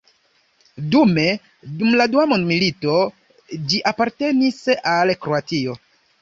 Dume 0.93 1.25
dum 1.81 1.91
la 1.99 2.07
Dua 2.13 2.23
Mondmilito 2.31 2.95
ĝi 3.69 3.83
apartenis 3.93 4.59
al 4.95 5.15
Kroatio. 5.27 5.79